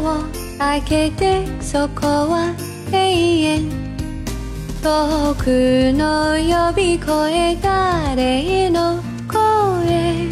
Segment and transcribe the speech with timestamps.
[0.00, 0.24] を
[0.58, 2.54] 開けてそこは
[2.92, 3.70] 永遠。
[4.82, 10.28] 遠くの呼び声誰の声。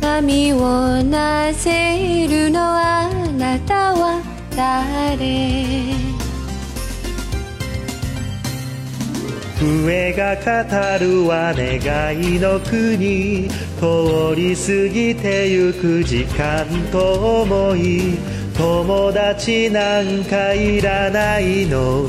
[0.00, 4.22] 波をなせるのはあなたは
[4.56, 5.97] 誰？
[9.60, 13.48] 笛が語るは願いの国
[13.80, 18.16] 通り過ぎてゆく時間と思い
[18.56, 22.08] 友達なんかいらないの。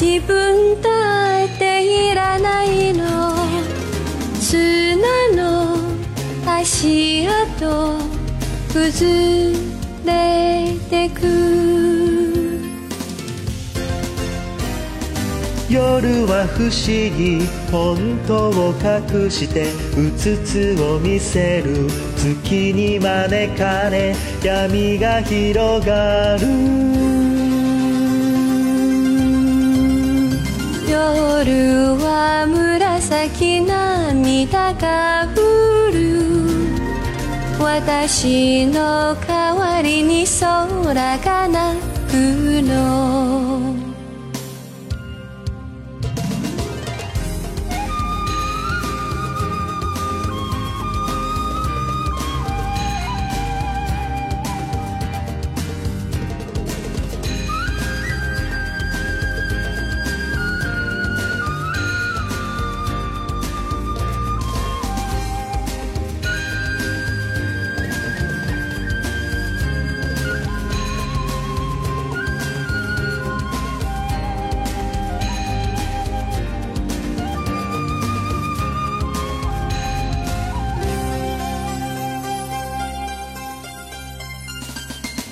[0.00, 3.36] 自分だっていらないの。
[4.40, 4.96] 砂
[5.34, 5.76] の
[6.46, 7.98] 足跡
[8.72, 9.52] 崩
[10.04, 11.83] れてく。
[15.74, 16.86] 夜は不思
[17.18, 17.40] 議
[17.72, 26.46] 本当を隠してうつつを見せる月に招かれ闇が広がる。
[30.88, 36.22] 夜は紫涙が降る。
[37.58, 43.83] 私の代わりに空が泣くの。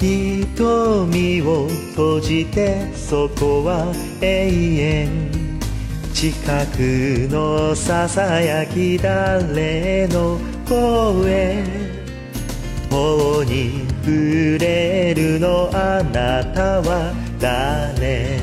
[0.02, 5.30] 瞳を閉じてそこは永遠
[6.12, 6.32] 近
[6.66, 11.64] くのささやき誰の声
[12.90, 18.40] 頬に触れるのあなたは誰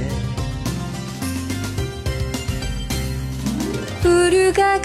[4.02, 4.84] 夜が語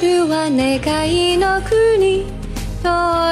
[0.00, 2.39] るは願いの国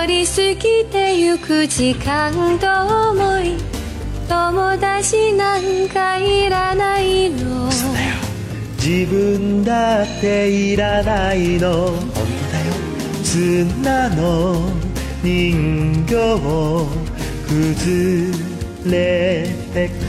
[0.06, 3.56] り過ぎてゆく時間と思い
[4.28, 7.68] 友達なんかいらないの。
[8.76, 11.88] 自分だっていらないの。
[11.88, 12.20] 本当
[12.52, 12.72] だよ。
[13.22, 14.70] 砂の
[15.22, 16.14] 人形
[17.48, 18.32] 崩
[18.86, 20.02] れてく。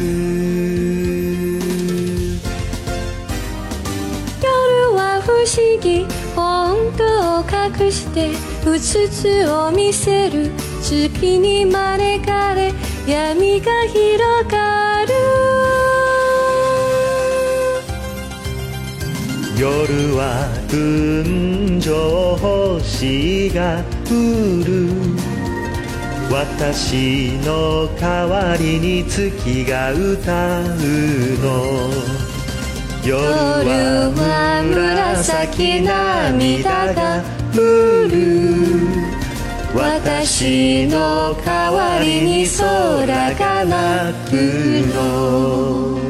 [4.41, 6.05] 夜は不思議。
[6.35, 7.08] 本当
[7.41, 8.31] 隠して
[8.65, 10.51] うつつを見せる
[10.81, 12.73] 月に招かれ
[13.07, 15.13] 闇が広がる。
[19.57, 22.37] 夜は群青
[22.79, 24.89] 星が降る。
[26.31, 30.65] 私の代わりに月が歌う
[31.41, 31.89] の。
[33.03, 34.28] 夜は
[35.47, 37.23] き涙が
[37.53, 37.59] 降
[38.09, 38.19] る。
[39.73, 44.33] 私の代わりに空が泣く
[44.93, 46.08] の。